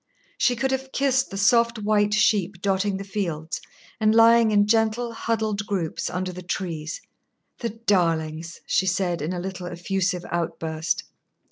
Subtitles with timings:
[0.39, 3.61] She could have kissed the soft white sheep dotting the fields
[3.99, 7.03] and lying in gentle, huddled groups under the trees.
[7.59, 11.03] "The darlings!" she said, in a little, effusive outburst.